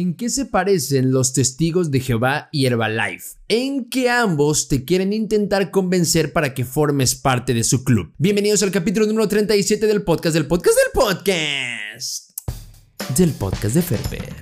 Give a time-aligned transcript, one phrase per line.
[0.00, 3.30] ¿En qué se parecen los testigos de Jehová y Herbalife?
[3.48, 8.12] En que ambos te quieren intentar convencer para que formes parte de su club.
[8.16, 12.30] Bienvenidos al capítulo número 37 del podcast del podcast del podcast.
[13.16, 14.34] Del podcast de Ferber.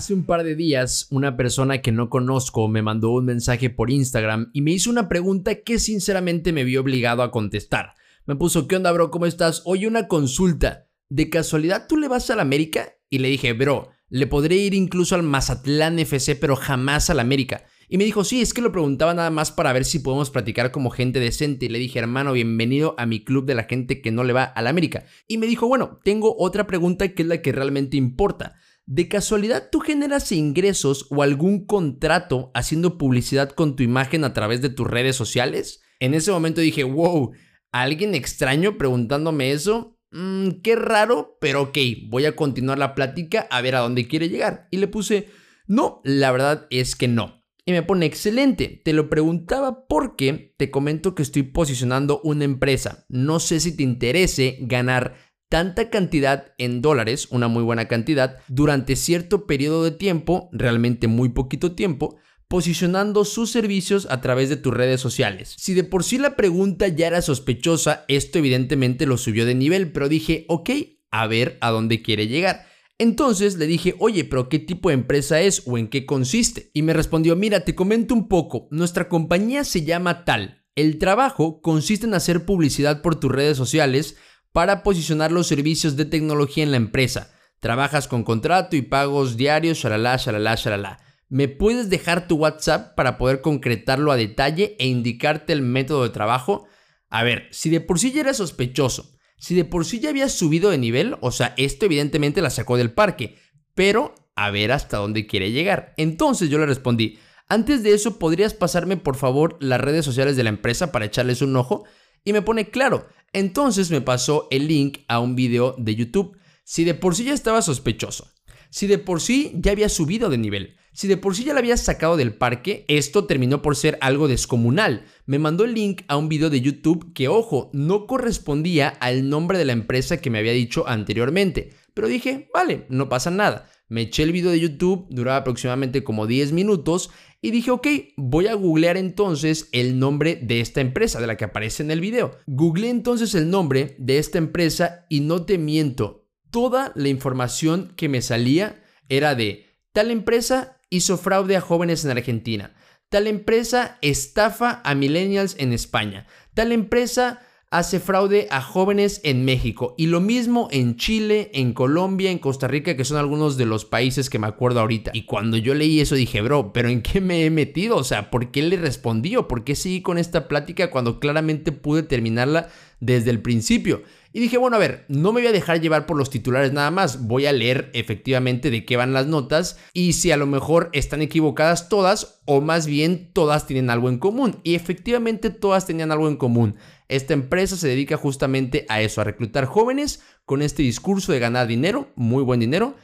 [0.00, 3.90] Hace un par de días, una persona que no conozco me mandó un mensaje por
[3.90, 7.92] Instagram y me hizo una pregunta que sinceramente me vi obligado a contestar.
[8.24, 9.10] Me puso, ¿qué onda, bro?
[9.10, 9.60] ¿Cómo estás?
[9.66, 10.86] Oye, una consulta.
[11.10, 12.94] ¿De casualidad tú le vas al América?
[13.10, 17.66] Y le dije, bro, le podré ir incluso al Mazatlán FC, pero jamás al América.
[17.90, 20.70] Y me dijo, sí, es que lo preguntaba nada más para ver si podemos practicar
[20.70, 21.66] como gente decente.
[21.66, 24.44] Y le dije, hermano, bienvenido a mi club de la gente que no le va
[24.44, 25.04] al América.
[25.28, 28.54] Y me dijo, bueno, tengo otra pregunta que es la que realmente importa.
[28.92, 34.62] ¿De casualidad tú generas ingresos o algún contrato haciendo publicidad con tu imagen a través
[34.62, 35.80] de tus redes sociales?
[36.00, 37.30] En ese momento dije, wow,
[37.70, 39.96] ¿alguien extraño preguntándome eso?
[40.10, 44.28] Mm, qué raro, pero ok, voy a continuar la plática a ver a dónde quiere
[44.28, 44.66] llegar.
[44.72, 45.28] Y le puse,
[45.68, 47.44] no, la verdad es que no.
[47.64, 53.04] Y me pone, excelente, te lo preguntaba porque te comento que estoy posicionando una empresa.
[53.08, 55.14] No sé si te interese ganar
[55.50, 61.30] tanta cantidad en dólares, una muy buena cantidad, durante cierto periodo de tiempo, realmente muy
[61.30, 65.54] poquito tiempo, posicionando sus servicios a través de tus redes sociales.
[65.58, 69.90] Si de por sí la pregunta ya era sospechosa, esto evidentemente lo subió de nivel,
[69.90, 70.70] pero dije, ok,
[71.10, 72.66] a ver a dónde quiere llegar.
[72.98, 76.70] Entonces le dije, oye, pero ¿qué tipo de empresa es o en qué consiste?
[76.74, 80.62] Y me respondió, mira, te comento un poco, nuestra compañía se llama tal.
[80.76, 84.16] El trabajo consiste en hacer publicidad por tus redes sociales,
[84.52, 87.32] para posicionar los servicios de tecnología en la empresa.
[87.60, 90.98] Trabajas con contrato y pagos diarios, shalala, shalala, shalala.
[91.28, 96.10] ¿Me puedes dejar tu WhatsApp para poder concretarlo a detalle e indicarte el método de
[96.10, 96.66] trabajo?
[97.08, 100.28] A ver, si de por sí ya era sospechoso, si de por sí ya había
[100.28, 103.36] subido de nivel, o sea, esto evidentemente la sacó del parque,
[103.74, 105.94] pero a ver hasta dónde quiere llegar.
[105.96, 110.44] Entonces yo le respondí, antes de eso, ¿podrías pasarme por favor las redes sociales de
[110.44, 111.84] la empresa para echarles un ojo?
[112.24, 116.36] Y me pone, claro, entonces me pasó el link a un video de YouTube.
[116.64, 118.32] Si de por sí ya estaba sospechoso,
[118.70, 121.60] si de por sí ya había subido de nivel, si de por sí ya la
[121.60, 125.06] había sacado del parque, esto terminó por ser algo descomunal.
[125.24, 129.56] Me mandó el link a un video de YouTube que, ojo, no correspondía al nombre
[129.56, 131.70] de la empresa que me había dicho anteriormente.
[131.94, 133.70] Pero dije, vale, no pasa nada.
[133.90, 137.10] Me eché el video de YouTube, duraba aproximadamente como 10 minutos
[137.42, 137.86] y dije, ok,
[138.16, 142.00] voy a googlear entonces el nombre de esta empresa, de la que aparece en el
[142.00, 142.30] video.
[142.46, 148.08] Googleé entonces el nombre de esta empresa y no te miento, toda la información que
[148.08, 152.74] me salía era de tal empresa hizo fraude a jóvenes en Argentina,
[153.08, 157.40] tal empresa estafa a millennials en España, tal empresa
[157.70, 162.66] hace fraude a jóvenes en México y lo mismo en Chile, en Colombia, en Costa
[162.66, 165.12] Rica, que son algunos de los países que me acuerdo ahorita.
[165.14, 167.96] Y cuando yo leí eso dije, bro, pero ¿en qué me he metido?
[167.96, 171.70] O sea, ¿por qué le respondí o por qué seguí con esta plática cuando claramente
[171.70, 172.70] pude terminarla
[173.00, 174.02] desde el principio?
[174.32, 176.92] Y dije, bueno, a ver, no me voy a dejar llevar por los titulares nada
[176.92, 180.88] más, voy a leer efectivamente de qué van las notas y si a lo mejor
[180.92, 184.60] están equivocadas todas o más bien todas tienen algo en común.
[184.62, 186.76] Y efectivamente todas tenían algo en común.
[187.08, 191.66] Esta empresa se dedica justamente a eso, a reclutar jóvenes con este discurso de ganar
[191.66, 192.94] dinero, muy buen dinero,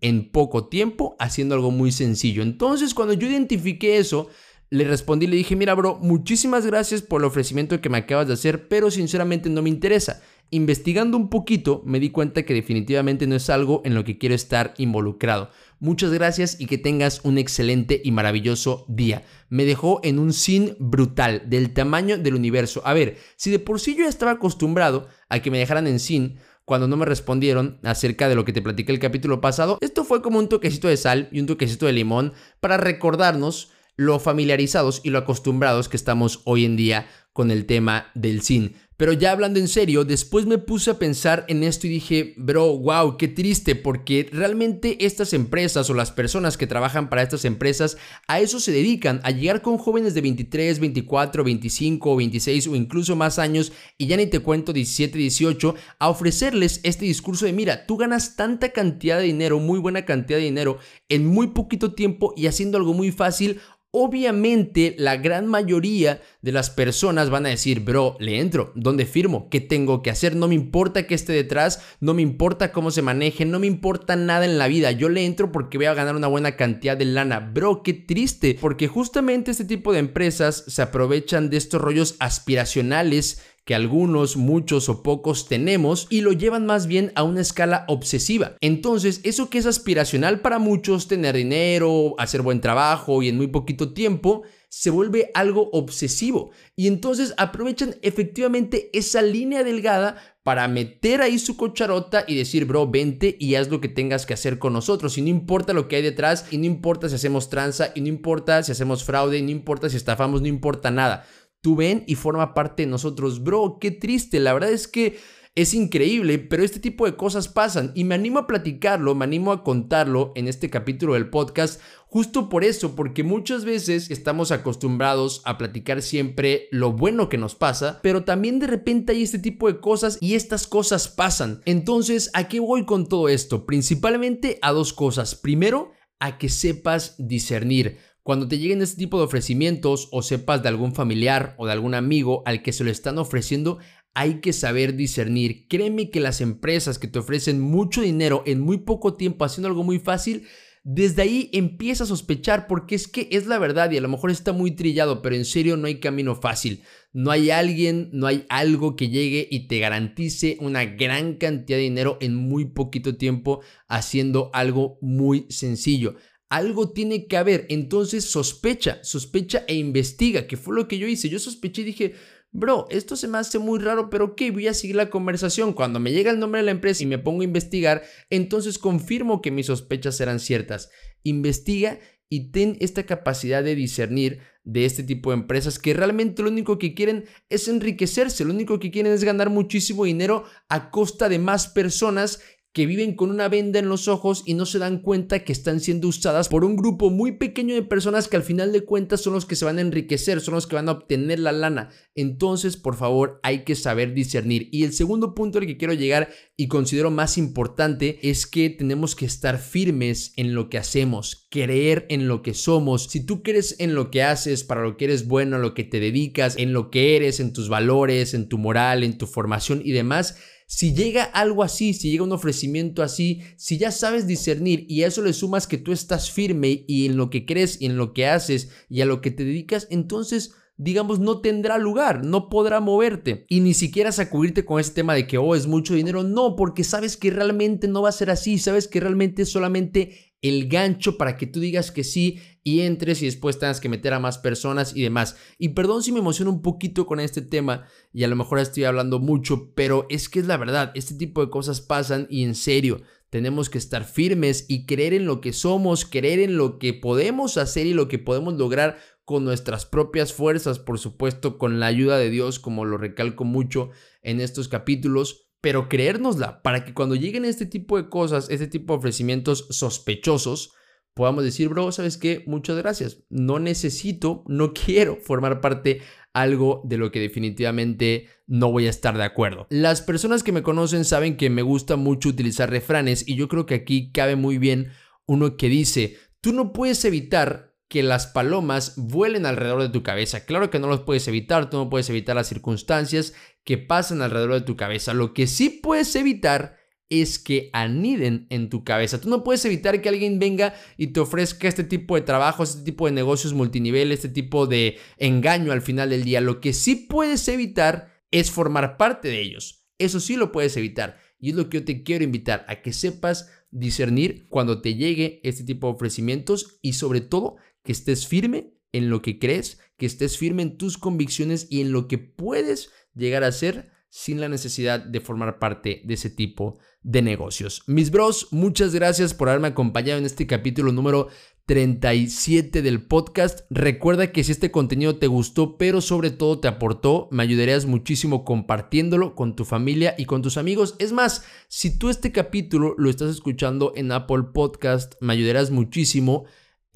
[0.00, 2.42] en poco tiempo, haciendo algo muy sencillo.
[2.42, 4.28] Entonces, cuando yo identifiqué eso,
[4.70, 8.34] le respondí, le dije, mira, bro, muchísimas gracias por el ofrecimiento que me acabas de
[8.34, 10.22] hacer, pero sinceramente no me interesa.
[10.50, 14.34] Investigando un poquito, me di cuenta que definitivamente no es algo en lo que quiero
[14.34, 15.50] estar involucrado.
[15.80, 19.24] Muchas gracias y que tengas un excelente y maravilloso día.
[19.48, 22.80] Me dejó en un sin brutal, del tamaño del universo.
[22.84, 26.38] A ver, si de por sí yo estaba acostumbrado a que me dejaran en sin,
[26.64, 30.22] cuando no me respondieron acerca de lo que te platiqué el capítulo pasado, esto fue
[30.22, 35.10] como un toquecito de sal y un toquecito de limón para recordarnos lo familiarizados y
[35.10, 38.74] lo acostumbrados que estamos hoy en día con el tema del sin.
[38.96, 42.78] Pero ya hablando en serio, después me puse a pensar en esto y dije, bro,
[42.78, 47.98] wow, qué triste, porque realmente estas empresas o las personas que trabajan para estas empresas
[48.26, 53.16] a eso se dedican, a llegar con jóvenes de 23, 24, 25, 26 o incluso
[53.16, 57.84] más años, y ya ni te cuento 17, 18, a ofrecerles este discurso de, mira,
[57.84, 60.78] tú ganas tanta cantidad de dinero, muy buena cantidad de dinero,
[61.10, 63.60] en muy poquito tiempo y haciendo algo muy fácil
[63.92, 69.48] Obviamente la gran mayoría de las personas van a decir, bro, le entro, ¿dónde firmo?
[69.48, 70.36] ¿Qué tengo que hacer?
[70.36, 74.14] No me importa que esté detrás, no me importa cómo se maneje, no me importa
[74.16, 77.06] nada en la vida, yo le entro porque voy a ganar una buena cantidad de
[77.06, 77.40] lana.
[77.40, 83.40] Bro, qué triste, porque justamente este tipo de empresas se aprovechan de estos rollos aspiracionales
[83.66, 88.56] que algunos, muchos o pocos tenemos y lo llevan más bien a una escala obsesiva.
[88.60, 93.48] Entonces, eso que es aspiracional para muchos, tener dinero, hacer buen trabajo y en muy
[93.48, 96.52] poquito tiempo, se vuelve algo obsesivo.
[96.76, 102.88] Y entonces aprovechan efectivamente esa línea delgada para meter ahí su cocharota y decir, bro,
[102.88, 105.18] vente y haz lo que tengas que hacer con nosotros.
[105.18, 108.08] Y no importa lo que hay detrás, y no importa si hacemos tranza, y no
[108.08, 111.26] importa si hacemos fraude, y no importa si estafamos, no importa nada
[111.66, 113.42] tú ven y forma parte de nosotros.
[113.42, 115.18] Bro, qué triste, la verdad es que
[115.56, 119.50] es increíble, pero este tipo de cosas pasan y me animo a platicarlo, me animo
[119.50, 125.42] a contarlo en este capítulo del podcast, justo por eso, porque muchas veces estamos acostumbrados
[125.44, 129.66] a platicar siempre lo bueno que nos pasa, pero también de repente hay este tipo
[129.66, 131.62] de cosas y estas cosas pasan.
[131.64, 133.66] Entonces, ¿a qué voy con todo esto?
[133.66, 135.34] Principalmente a dos cosas.
[135.34, 135.90] Primero,
[136.20, 137.98] a que sepas discernir.
[138.26, 141.94] Cuando te lleguen este tipo de ofrecimientos o sepas de algún familiar o de algún
[141.94, 143.78] amigo al que se lo están ofreciendo,
[144.14, 145.68] hay que saber discernir.
[145.68, 149.84] Créeme que las empresas que te ofrecen mucho dinero en muy poco tiempo haciendo algo
[149.84, 150.42] muy fácil,
[150.82, 154.32] desde ahí empieza a sospechar porque es que es la verdad y a lo mejor
[154.32, 156.82] está muy trillado, pero en serio no hay camino fácil.
[157.12, 161.84] No hay alguien, no hay algo que llegue y te garantice una gran cantidad de
[161.84, 166.16] dinero en muy poquito tiempo haciendo algo muy sencillo.
[166.48, 167.66] Algo tiene que haber.
[167.68, 171.28] Entonces sospecha, sospecha e investiga, que fue lo que yo hice.
[171.28, 172.14] Yo sospeché y dije,
[172.52, 175.72] bro, esto se me hace muy raro, pero ok, voy a seguir la conversación.
[175.72, 179.42] Cuando me llega el nombre de la empresa y me pongo a investigar, entonces confirmo
[179.42, 180.90] que mis sospechas eran ciertas.
[181.22, 181.98] Investiga
[182.28, 186.76] y ten esta capacidad de discernir de este tipo de empresas que realmente lo único
[186.76, 191.38] que quieren es enriquecerse, lo único que quieren es ganar muchísimo dinero a costa de
[191.38, 192.40] más personas
[192.76, 195.80] que viven con una venda en los ojos y no se dan cuenta que están
[195.80, 199.32] siendo usadas por un grupo muy pequeño de personas que al final de cuentas son
[199.32, 201.88] los que se van a enriquecer, son los que van a obtener la lana.
[202.14, 204.68] Entonces, por favor, hay que saber discernir.
[204.72, 209.16] Y el segundo punto al que quiero llegar y considero más importante es que tenemos
[209.16, 213.04] que estar firmes en lo que hacemos, creer en lo que somos.
[213.04, 215.98] Si tú crees en lo que haces, para lo que eres bueno, lo que te
[215.98, 219.92] dedicas, en lo que eres, en tus valores, en tu moral, en tu formación y
[219.92, 225.02] demás, si llega algo así, si llega un ofrecimiento así, si ya sabes discernir y
[225.02, 227.96] a eso le sumas que tú estás firme y en lo que crees y en
[227.96, 232.48] lo que haces y a lo que te dedicas, entonces digamos, no tendrá lugar, no
[232.48, 236.22] podrá moverte y ni siquiera sacudirte con ese tema de que, oh, es mucho dinero,
[236.22, 240.68] no, porque sabes que realmente no va a ser así, sabes que realmente solamente el
[240.68, 244.18] gancho para que tú digas que sí y entres y después tengas que meter a
[244.18, 245.36] más personas y demás.
[245.58, 248.84] Y perdón si me emociono un poquito con este tema y a lo mejor estoy
[248.84, 252.54] hablando mucho, pero es que es la verdad, este tipo de cosas pasan y en
[252.54, 256.94] serio, tenemos que estar firmes y creer en lo que somos, creer en lo que
[256.94, 261.86] podemos hacer y lo que podemos lograr con nuestras propias fuerzas, por supuesto, con la
[261.86, 263.90] ayuda de Dios, como lo recalco mucho
[264.22, 268.92] en estos capítulos pero creérnosla para que cuando lleguen este tipo de cosas, este tipo
[268.92, 270.72] de ofrecimientos sospechosos,
[271.14, 272.44] podamos decir, bro, ¿sabes qué?
[272.46, 273.24] Muchas gracias.
[273.30, 276.02] No necesito, no quiero formar parte
[276.34, 279.66] algo de lo que definitivamente no voy a estar de acuerdo.
[279.70, 283.64] Las personas que me conocen saben que me gusta mucho utilizar refranes y yo creo
[283.64, 284.92] que aquí cabe muy bien
[285.26, 290.44] uno que dice, tú no puedes evitar que las palomas vuelen alrededor de tu cabeza.
[290.44, 293.32] Claro que no los puedes evitar, tú no puedes evitar las circunstancias
[293.66, 295.12] que pasan alrededor de tu cabeza.
[295.12, 296.78] Lo que sí puedes evitar
[297.10, 299.20] es que aniden en tu cabeza.
[299.20, 302.84] Tú no puedes evitar que alguien venga y te ofrezca este tipo de trabajo, este
[302.84, 306.40] tipo de negocios multinivel, este tipo de engaño al final del día.
[306.40, 309.88] Lo que sí puedes evitar es formar parte de ellos.
[309.98, 311.18] Eso sí lo puedes evitar.
[311.40, 315.40] Y es lo que yo te quiero invitar a que sepas discernir cuando te llegue
[315.42, 320.06] este tipo de ofrecimientos y sobre todo que estés firme en lo que crees, que
[320.06, 324.48] estés firme en tus convicciones y en lo que puedes llegar a ser sin la
[324.48, 327.82] necesidad de formar parte de ese tipo de negocios.
[327.86, 331.28] Mis bros, muchas gracias por haberme acompañado en este capítulo número
[331.66, 333.60] 37 del podcast.
[333.70, 338.44] Recuerda que si este contenido te gustó, pero sobre todo te aportó, me ayudarías muchísimo
[338.44, 340.94] compartiéndolo con tu familia y con tus amigos.
[340.98, 346.44] Es más, si tú este capítulo lo estás escuchando en Apple Podcast, me ayudarás muchísimo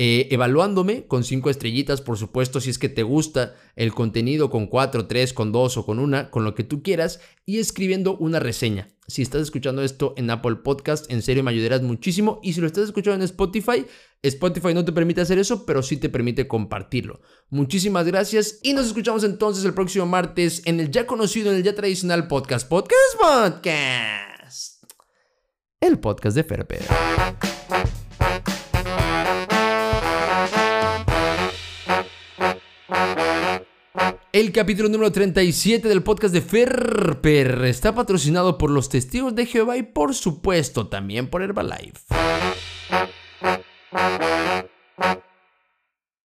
[0.03, 4.67] eh, evaluándome con cinco estrellitas, por supuesto, si es que te gusta el contenido con
[4.67, 8.41] cuatro, tres, con dos o con una, con lo que tú quieras, y escribiendo una
[8.41, 8.89] reseña.
[9.09, 12.41] si estás escuchando esto en Apple Podcast, en serio me ayudarás muchísimo.
[12.43, 13.85] Y si lo estás escuchando en Spotify,
[14.23, 17.21] Spotify no te permite hacer eso, pero sí te permite compartirlo.
[17.51, 21.63] Muchísimas gracias y nos escuchamos entonces el próximo martes en el ya conocido, en el
[21.63, 22.67] ya tradicional podcast.
[22.67, 24.83] Podcast Podcast.
[25.79, 27.60] El podcast de Ferper.
[34.41, 39.77] El capítulo número 37 del podcast de Ferper está patrocinado por los testigos de Jehová
[39.77, 42.01] y por supuesto también por Herbalife.